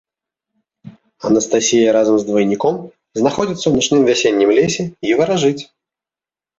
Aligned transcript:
Анастасія 1.31 1.91
разам 1.97 2.15
з 2.23 2.29
двайніком 2.31 2.75
знаходзіцца 3.23 3.63
ў 3.67 3.73
начным 3.79 4.01
вясеннім 4.11 4.49
лесе 4.61 4.83
і 5.13 5.19
варажыць. 5.25 5.59